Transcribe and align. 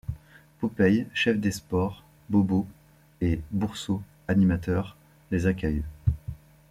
Popeye, 0.59 1.05
chef 1.13 1.39
des 1.39 1.51
sports, 1.51 2.03
Bobo 2.27 2.65
et 3.21 3.39
Bourseault, 3.51 4.01
animateurs, 4.27 4.97
les 5.29 5.45
accueillent. 5.45 5.83